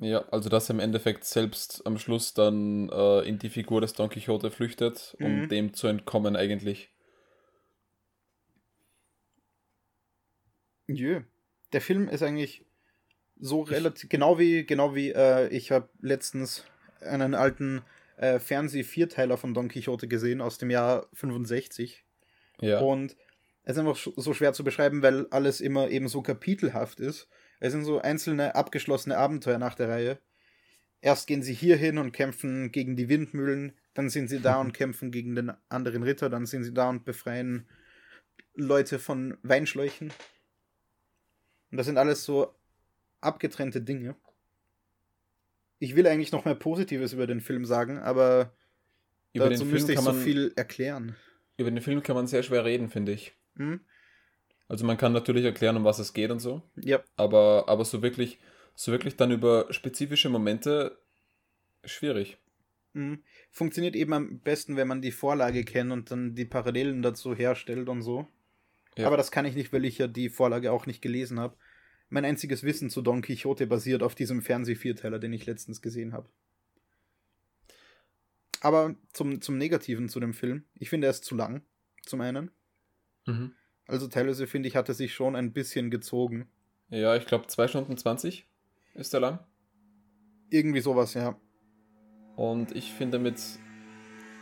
[0.00, 3.94] Ja, also dass er im Endeffekt selbst am Schluss dann äh, in die Figur des
[3.94, 5.48] Don Quixote flüchtet, um Mhm.
[5.48, 6.90] dem zu entkommen eigentlich.
[10.94, 11.20] Jö.
[11.72, 12.64] Der Film ist eigentlich
[13.38, 16.64] so relativ, genau wie, genau wie, äh, ich habe letztens
[17.00, 17.82] einen alten
[18.16, 22.04] äh, Fernseh-Vierteiler von Don Quixote gesehen aus dem Jahr 65.
[22.60, 22.80] Ja.
[22.80, 23.16] Und
[23.64, 27.28] es ist einfach so schwer zu beschreiben, weil alles immer eben so kapitelhaft ist.
[27.60, 30.18] Es sind so einzelne abgeschlossene Abenteuer nach der Reihe.
[31.00, 34.72] Erst gehen sie hier hin und kämpfen gegen die Windmühlen, dann sind sie da und
[34.74, 37.68] kämpfen gegen den anderen Ritter, dann sind sie da und befreien
[38.54, 40.12] Leute von Weinschläuchen.
[41.72, 42.54] Und das sind alles so
[43.20, 44.14] abgetrennte Dinge.
[45.78, 48.52] Ich will eigentlich noch mehr Positives über den Film sagen, aber
[49.32, 51.16] Über den dazu Film müsste ich kann so man- viel erklären.
[51.56, 53.32] Über den Film kann man sehr schwer reden, finde ich.
[53.56, 53.80] Hm?
[54.68, 56.62] Also man kann natürlich erklären, um was es geht und so.
[56.76, 57.02] Ja.
[57.16, 58.38] Aber, aber so wirklich,
[58.74, 60.98] so wirklich dann über spezifische Momente
[61.84, 62.38] schwierig.
[62.94, 63.22] Mhm.
[63.50, 67.88] Funktioniert eben am besten, wenn man die Vorlage kennt und dann die Parallelen dazu herstellt
[67.88, 68.26] und so.
[68.96, 69.06] Ja.
[69.06, 71.56] Aber das kann ich nicht, weil ich ja die Vorlage auch nicht gelesen habe.
[72.08, 76.28] Mein einziges Wissen zu Don Quixote basiert auf diesem Fernseh-Vierteiler, den ich letztens gesehen habe.
[78.60, 80.64] Aber zum, zum Negativen zu dem Film.
[80.74, 81.62] Ich finde, er ist zu lang,
[82.02, 82.50] zum einen.
[83.26, 83.54] Mhm.
[83.86, 86.48] Also teilweise finde ich, hat er sich schon ein bisschen gezogen.
[86.88, 88.46] Ja, ich glaube 2 Stunden 20
[88.94, 89.38] ist der lang.
[90.50, 91.40] Irgendwie sowas, ja.
[92.36, 93.40] Und ich finde mit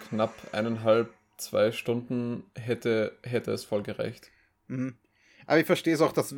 [0.08, 4.30] knapp eineinhalb, zwei Stunden hätte, hätte es voll gereicht.
[4.70, 4.96] Mhm.
[5.46, 6.34] Aber ich verstehe es auch, dass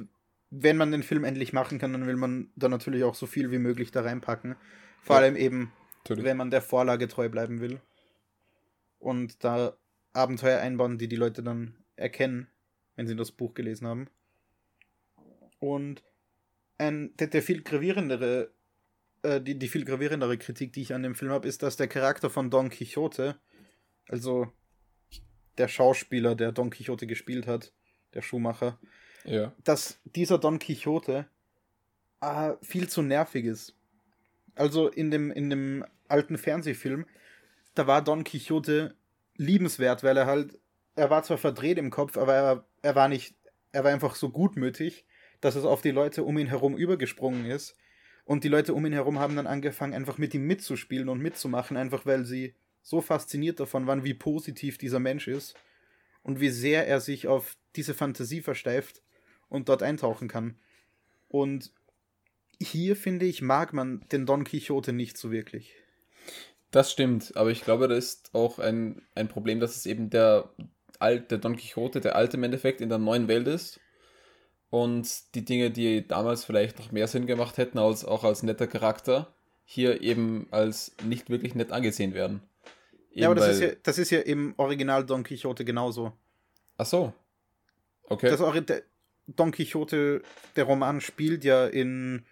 [0.51, 3.51] wenn man den Film endlich machen kann, dann will man da natürlich auch so viel
[3.51, 4.57] wie möglich da reinpacken.
[5.03, 5.23] Vor Ja.
[5.23, 6.25] allem eben, Natürlich.
[6.25, 7.81] wenn man der Vorlage treu bleiben will.
[8.99, 9.77] Und da
[10.13, 12.49] Abenteuer einbauen, die die Leute dann erkennen,
[12.97, 14.09] wenn sie das Buch gelesen haben.
[15.59, 16.03] Und
[16.79, 18.53] ein, der, der viel gravierendere,
[19.23, 21.89] äh, die, die viel gravierendere Kritik, die ich an dem Film habe, ist, dass der
[21.89, 23.41] Charakter von Don Quixote,
[24.09, 24.53] also
[25.59, 27.73] der Schauspieler, der Don Quixote gespielt hat,
[28.15, 28.79] der Schuhmacher,
[29.25, 29.53] Ja.
[29.65, 31.27] dass dieser Don Quixote
[32.21, 33.75] äh, viel zu nervig ist.
[34.55, 37.07] Also in dem, in dem alten Fernsehfilm,
[37.75, 38.95] da war Don Quixote
[39.37, 40.59] liebenswert, weil er halt,
[40.95, 43.35] er war zwar verdreht im Kopf, aber er, er war nicht,
[43.73, 45.07] er war einfach so gutmütig,
[45.41, 47.77] dass es auf die Leute um ihn herum übergesprungen ist.
[48.25, 51.77] Und die Leute um ihn herum haben dann angefangen, einfach mit ihm mitzuspielen und mitzumachen,
[51.77, 55.55] einfach weil sie so fasziniert davon waren, wie positiv dieser Mensch ist
[56.23, 59.03] und wie sehr er sich auf diese Fantasie versteift
[59.49, 60.57] und dort eintauchen kann.
[61.29, 61.73] Und
[62.61, 65.75] hier, finde ich, mag man den Don Quixote nicht so wirklich.
[66.71, 70.51] Das stimmt, aber ich glaube, das ist auch ein, ein Problem, dass es eben der
[70.99, 73.81] alte Don Quixote, der alte im Endeffekt in der neuen Welt ist.
[74.71, 78.67] Und die Dinge, die damals vielleicht noch mehr Sinn gemacht hätten, als auch als netter
[78.67, 82.41] Charakter, hier eben als nicht wirklich nett angesehen werden.
[83.11, 86.13] ja, aber Eben das ist ja, das ist ja im Original Don Quixote genauso.
[86.79, 87.13] Ach so.
[88.09, 88.29] Okay.
[88.31, 88.83] Das Ori der
[89.27, 90.23] Don Quixote,
[90.57, 92.25] der Roman spielt ja in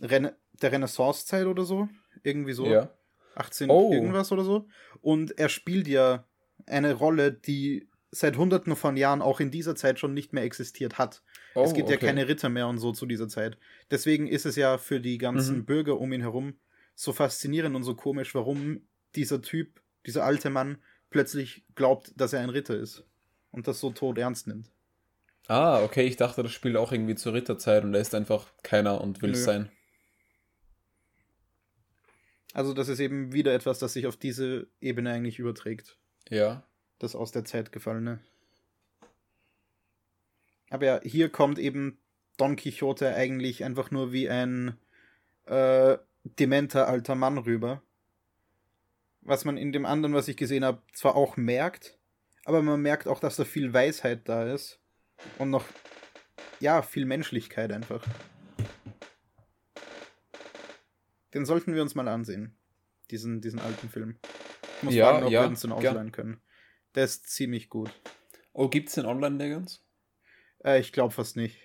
[0.00, 1.88] Rene der Renaissance-Zeit oder so.
[2.22, 2.66] Irgendwie so.
[2.66, 2.90] Ja.
[3.36, 3.92] 18 Oh.
[3.92, 4.66] irgendwas oder so.
[5.00, 6.24] Und er spielt ja
[6.66, 10.98] eine Rolle, die seit hunderten von Jahren auch in dieser Zeit schon nicht mehr existiert
[10.98, 11.22] hat.
[11.54, 12.06] Oh, es gibt ja okay.
[12.06, 13.58] keine Ritter mehr und so zu dieser Zeit.
[13.90, 15.64] Deswegen ist es ja für die ganzen Mhm.
[15.66, 16.54] Bürger um ihn herum
[16.94, 18.80] so faszinierend und so komisch, warum
[19.14, 20.78] dieser Typ, dieser alte Mann,
[21.10, 23.04] plötzlich glaubt, dass er ein Ritter ist.
[23.52, 24.70] Und das so tot ernst nimmt.
[25.48, 29.00] Ah, okay, ich dachte, das spielt auch irgendwie zur Ritterzeit und da ist einfach keiner
[29.00, 29.44] und will es Nö.
[29.44, 29.70] sein.
[32.52, 35.96] Also das ist eben wieder etwas, das sich auf diese Ebene eigentlich überträgt.
[36.28, 36.64] Ja.
[36.98, 38.20] Das aus der Zeit gefallene.
[40.68, 41.98] Aber ja, hier kommt eben
[42.36, 44.76] Don Quixote eigentlich einfach nur wie ein
[45.46, 47.82] äh, dementer alter Mann rüber.
[49.22, 51.98] Was man in dem anderen, was ich gesehen habe, zwar auch merkt,
[52.44, 54.77] aber man merkt auch, dass da viel Weisheit da ist.
[55.38, 55.64] Und noch,
[56.60, 58.04] ja, viel Menschlichkeit einfach.
[61.34, 62.56] Den sollten wir uns mal ansehen.
[63.10, 64.18] Diesen, diesen alten Film.
[64.78, 66.40] Ich muss Ja, fragen, ob ja, wir uns den ausleihen können.
[66.94, 67.90] Der ist ziemlich gut.
[68.52, 69.84] Oh, gibt es den Online-Legends?
[70.64, 71.58] Äh, ich glaube fast nicht.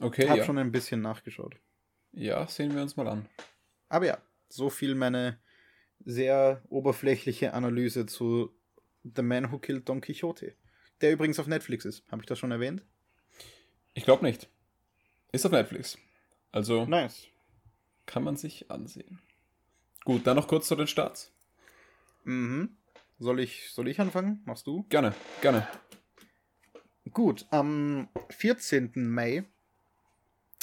[0.00, 0.44] Okay, Ich habe ja.
[0.44, 1.56] schon ein bisschen nachgeschaut.
[2.12, 3.28] Ja, sehen wir uns mal an.
[3.88, 5.38] Aber ja, so viel meine
[6.04, 8.54] sehr oberflächliche Analyse zu
[9.04, 10.54] The Man Who Killed Don Quixote.
[11.00, 12.02] Der übrigens auf Netflix ist.
[12.10, 12.82] Habe ich das schon erwähnt?
[13.94, 14.48] Ich glaube nicht.
[15.32, 15.98] Ist auf Netflix.
[16.52, 17.26] Also Nice.
[18.06, 19.18] kann man sich ansehen.
[20.04, 21.32] Gut, dann noch kurz zu den Starts.
[22.24, 22.76] Mhm.
[23.18, 24.42] Soll ich, soll ich anfangen?
[24.44, 24.84] Machst du?
[24.88, 25.66] Gerne, gerne.
[27.12, 28.92] Gut, am 14.
[28.94, 29.44] Mai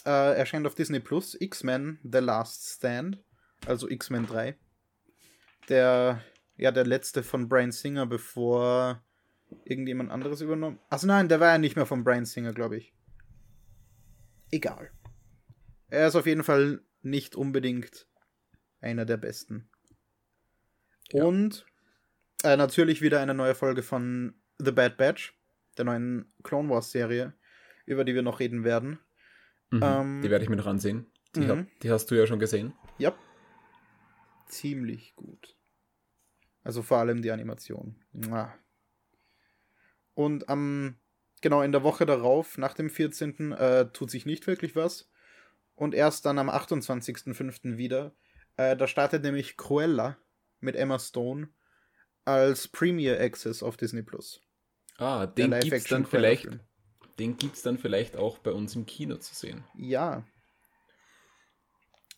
[0.06, 3.18] äh, erscheint auf Disney Plus X-Men The Last Stand,
[3.66, 4.58] also X-Men 3.
[5.70, 6.22] Der,
[6.58, 9.02] ja, der letzte von Brian Singer, bevor
[9.66, 10.80] irgendjemand anderes übernommen.
[10.90, 12.94] Also nein, der war ja nicht mehr von Brian Singer, glaube ich.
[14.52, 14.92] Egal.
[15.90, 18.08] Er ist auf jeden Fall nicht unbedingt
[18.82, 19.70] einer der besten.
[21.12, 21.66] Und
[22.44, 25.36] äh, natürlich wieder eine neue Folge von The Bad Batch,
[25.78, 27.34] der neuen Clone Wars Serie,
[27.86, 29.00] über die wir noch reden werden.
[29.72, 29.82] Mhm.
[29.84, 31.08] Ähm, die werde ich mir noch ansehen.
[31.36, 31.50] Die, mhm.
[31.50, 32.74] hab, die hast du ja schon gesehen.
[32.98, 33.14] Ja.
[34.48, 35.58] Ziemlich gut.
[36.64, 37.96] Also vor allem die Animation.
[38.12, 38.54] Mua.
[40.16, 40.96] Und am,
[41.42, 45.10] genau in der Woche darauf, nach dem 14., äh, tut sich nicht wirklich was.
[45.76, 47.78] Und erst dann am 28.05.
[47.78, 48.14] wieder.
[48.58, 50.18] Äh, da startet nämlich Cruella
[50.60, 51.50] mit Emma Stone
[52.26, 54.42] als Premier Access auf Disney Plus.
[54.98, 56.48] Ah, Der den gibt's dann vielleicht.
[57.20, 59.64] Den gibt's dann vielleicht auch bei uns im Kino zu sehen.
[59.76, 60.24] Ja.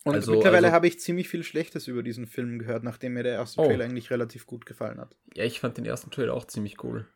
[0.04, 3.24] Und Also- mittlerweile also- habe ich ziemlich viel Schlechtes über diesen Film gehört, nachdem mir
[3.24, 3.66] der erste Oh.
[3.66, 5.16] Trailer eigentlich relativ gut gefallen hat.
[5.34, 7.08] Ja, ich fand den ersten Trailer auch ziemlich cool.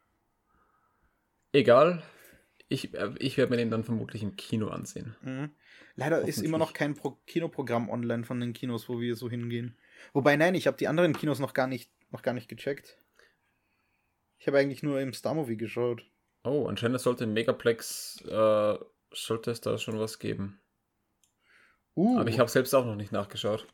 [1.51, 2.03] Egal.
[2.67, 5.15] Ich, äh, ich werde mir den dann vermutlich im Kino ansehen.
[5.21, 5.51] Mhm.
[5.95, 9.77] Leider ist immer noch kein Pro Kinoprogramm online von den Kinos, wo wir so hingehen.
[10.13, 12.97] Wobei, nein, ich habe die anderen Kinos noch gar nicht, noch gar nicht gecheckt.
[14.38, 16.05] Ich habe eigentlich nur im Star Movie geschaut.
[16.43, 18.77] Oh, anscheinend sollte im Megaplex, äh,
[19.12, 20.62] sollte es da schon was geben.
[21.95, 23.67] Uh, Aber ich habe selbst auch noch nicht nachgeschaut.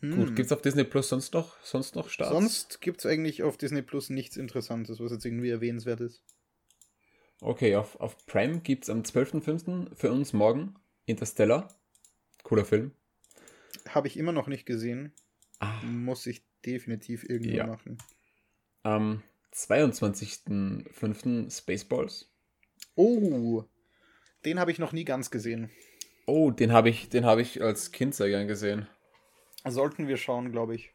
[0.00, 0.16] Hm.
[0.16, 2.32] Gut, gibt's auf Disney Plus sonst noch, sonst noch Starts?
[2.32, 6.22] Sonst gibt es eigentlich auf Disney Plus nichts Interessantes, was jetzt irgendwie erwähnenswert ist.
[7.40, 9.94] Okay, auf, auf Prime gibt's am 12.05.
[9.94, 11.68] für uns morgen Interstellar.
[12.42, 12.92] Cooler Film.
[13.88, 15.12] Habe ich immer noch nicht gesehen.
[15.58, 15.82] Ah.
[15.82, 17.66] Muss ich definitiv irgendwann Ja.
[17.66, 17.98] machen.
[18.82, 21.50] Am 22.05.
[21.50, 22.30] Spaceballs.
[22.94, 23.64] Oh,
[24.44, 25.70] den habe ich noch nie ganz gesehen.
[26.26, 28.86] Oh, den habe ich, den habe ich als Kind sehr gern gesehen.
[29.66, 30.92] Sollten wir schauen, glaube ich.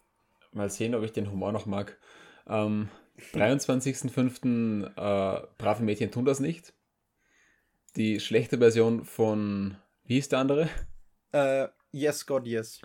[0.53, 1.97] Mal sehen, ob ich den Humor noch mag.
[2.45, 2.89] Am
[3.34, 4.86] 23.05.
[4.86, 6.73] Äh, Brave Mädchen tun das nicht.
[7.95, 10.69] Die schlechte Version von, wie hieß der andere?
[11.31, 12.81] Äh, yes, God, yes.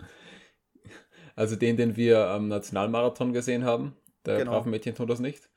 [1.35, 3.95] Also den, den wir am Nationalmarathon gesehen haben.
[4.25, 4.51] Der Genau.
[4.51, 5.49] Brave Mädchen tun das nicht.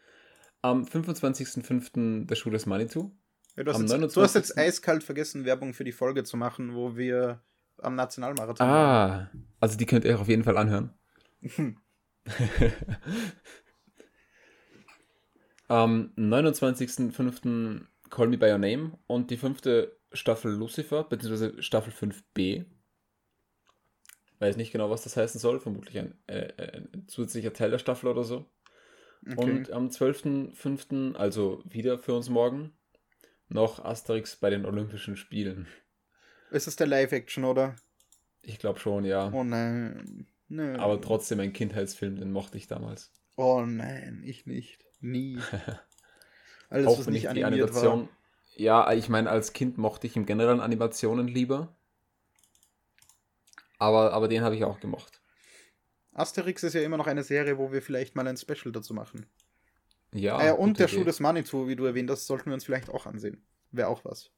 [0.63, 2.27] Am 25.05.
[2.27, 3.11] der Schuh des Manitou.
[3.57, 4.23] Ja, du, hast jetzt, du 29.
[4.23, 7.43] hast jetzt eiskalt vergessen, Werbung für die Folge zu machen, wo wir
[7.83, 10.95] am Nationalmarathon Ah, also die könnt ihr auf jeden Fall anhören.
[15.69, 17.87] Am 29.05.
[18.11, 22.65] Call Me By Your Name und die fünfte Staffel Lucifer, beziehungsweise Staffel 5b.
[24.41, 25.61] Weiß nicht genau, was das heißen soll.
[25.61, 28.51] Vermutlich ein, äh, ein zusätzlicher Teil der Staffel oder so.
[29.25, 29.37] Okay.
[29.37, 32.73] Und am 12.05., also wieder für uns morgen,
[33.49, 35.69] noch Asterix bei den Olympischen Spielen.
[36.51, 37.77] Ist das der Live-Action, oder?
[38.43, 39.31] Ich glaube schon, ja.
[39.33, 40.27] Oh nein.
[40.49, 40.77] Nö.
[40.79, 43.13] Aber trotzdem ein Kindheitsfilm, den mochte ich damals.
[43.37, 44.85] Oh nein, ich nicht.
[45.01, 45.39] Nie.
[46.71, 48.01] Alles, Auch was nicht die animiert Animation.
[48.03, 48.09] war.
[48.57, 51.75] Ja, ich meine, als Kind mochte ich im Generellen Animationen lieber.
[53.79, 55.21] Aber, aber den habe ich auch gemocht.
[56.13, 59.27] Asterix ist ja immer noch eine Serie, wo wir vielleicht mal ein Special dazu machen.
[60.13, 60.49] Ja.
[60.49, 60.97] äh, und der Idee.
[60.97, 63.43] Schuh des Manitou, wie du erwähnt hast, sollten wir uns vielleicht auch ansehen.
[63.71, 64.31] Wäre auch was.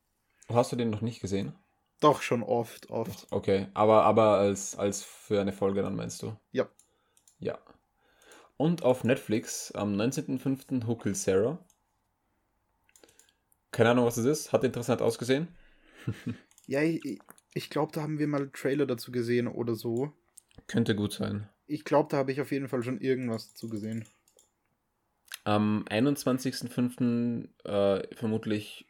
[0.49, 1.55] Hast du den noch nicht gesehen?
[2.03, 3.29] Doch, schon oft, oft.
[3.31, 6.37] Okay, aber, aber als, als für eine Folge dann meinst du?
[6.51, 6.69] Ja.
[7.39, 7.59] Ja.
[8.57, 10.89] Und auf Netflix am 19.05.
[10.89, 11.65] Huckle Sarah.
[13.71, 14.53] Keine Ahnung, was das ist.
[14.53, 15.49] Hat interessant ausgesehen.
[16.69, 17.19] Ja, ich,
[17.55, 20.13] ich glaube, da haben wir mal Trailer dazu gesehen oder so.
[20.69, 21.49] Könnte gut sein.
[21.67, 24.07] Ich glaube, da habe ich auf jeden Fall schon irgendwas dazu gesehen.
[25.43, 27.49] Am 21.05.
[27.65, 28.87] Äh, vermutlich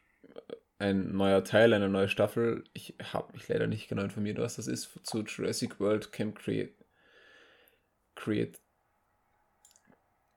[0.83, 2.63] ein neuer Teil, eine neue Staffel.
[2.73, 6.75] Ich habe mich leider nicht genau informiert, was das ist, zu Jurassic World Camp Create.
[8.15, 8.59] Create.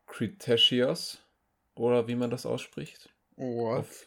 [0.07, 1.19] Cretaceous.
[1.75, 3.13] Oder wie man das ausspricht.
[3.37, 3.81] What?
[3.81, 4.07] Auf-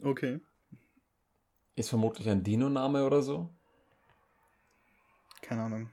[0.00, 0.40] Okay.
[1.74, 3.50] Ist vermutlich ein Dino-Name oder so.
[5.42, 5.90] Keine Ahnung.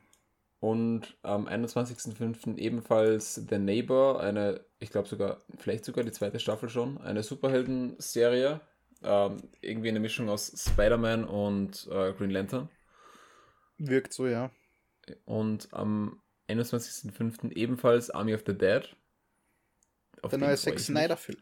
[0.60, 2.58] Und am 21.05.
[2.58, 8.62] ebenfalls The Neighbor, eine, ich glaube sogar, vielleicht sogar die zweite Staffel schon, eine Superhelden-Serie.
[9.04, 12.70] Ähm, irgendwie eine Mischung aus Spider-Man und äh, Green Lantern.
[13.78, 14.52] Wirkt so, ja.
[15.26, 17.52] Und am 21.05.
[17.52, 18.96] ebenfalls Army of the Dead.
[20.22, 21.38] Auf der neue Zack Snyder-Film.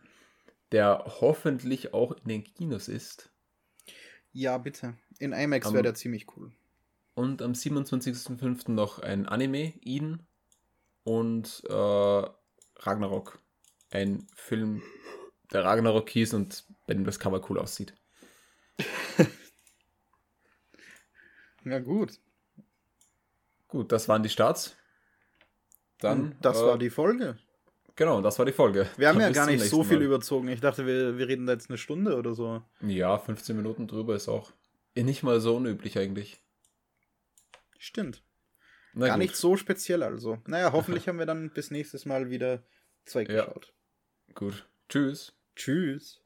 [0.72, 3.30] Der hoffentlich auch in den Kinos ist.
[4.32, 4.96] Ja, bitte.
[5.20, 6.52] In IMAX wäre der ziemlich cool.
[7.16, 8.72] Und am 27.05.
[8.72, 10.26] noch ein Anime, Eden.
[11.04, 11.74] Und äh,
[12.78, 13.40] Ragnarok.
[13.92, 14.82] Ein Film,
[15.52, 17.94] der Ragnarok hieß und bei dem das Cover cool aussieht.
[21.66, 22.20] ja, gut.
[23.68, 24.76] Gut, das waren die Starts.
[26.00, 26.36] Dann.
[26.42, 27.38] das äh, war die Folge.
[27.96, 28.88] Genau, das war die Folge.
[28.98, 30.06] Wir haben Dann ja gar nicht so viel Mal.
[30.06, 30.48] überzogen.
[30.48, 32.64] Ich dachte, wir, wir reden da jetzt eine Stunde oder so.
[32.82, 34.52] Ja, 15 Minuten drüber ist auch
[34.96, 36.42] nicht mal so unüblich eigentlich.
[37.84, 38.24] Stimmt.
[38.94, 39.24] Na Gar gut.
[39.24, 40.42] nicht so speziell also.
[40.48, 42.64] Naja, hoffentlich haben wir dann bis nächstes Mal wieder
[43.04, 43.74] zwei geschaut.
[44.28, 44.34] Ja.
[44.36, 44.70] Gut.
[44.88, 45.34] Tschüss.
[45.58, 46.23] Tschüss.